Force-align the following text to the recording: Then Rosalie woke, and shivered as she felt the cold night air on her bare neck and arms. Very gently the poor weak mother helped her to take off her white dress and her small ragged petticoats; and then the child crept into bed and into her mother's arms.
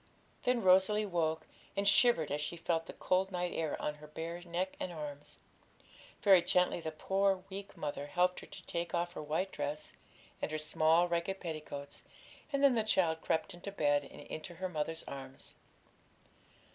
Then 0.45 0.63
Rosalie 0.63 1.05
woke, 1.05 1.45
and 1.77 1.87
shivered 1.87 2.31
as 2.31 2.41
she 2.41 2.57
felt 2.57 2.87
the 2.87 2.93
cold 2.93 3.31
night 3.31 3.53
air 3.53 3.79
on 3.79 3.93
her 3.93 4.07
bare 4.07 4.41
neck 4.41 4.75
and 4.79 4.91
arms. 4.91 5.37
Very 6.23 6.41
gently 6.41 6.81
the 6.81 6.89
poor 6.91 7.43
weak 7.51 7.77
mother 7.77 8.07
helped 8.07 8.39
her 8.39 8.47
to 8.47 8.65
take 8.65 8.95
off 8.95 9.13
her 9.13 9.21
white 9.21 9.51
dress 9.51 9.93
and 10.41 10.49
her 10.49 10.57
small 10.57 11.07
ragged 11.07 11.39
petticoats; 11.39 12.01
and 12.51 12.63
then 12.63 12.73
the 12.73 12.81
child 12.83 13.21
crept 13.21 13.53
into 13.53 13.71
bed 13.71 14.03
and 14.05 14.21
into 14.21 14.55
her 14.55 14.69
mother's 14.69 15.03
arms. 15.03 15.53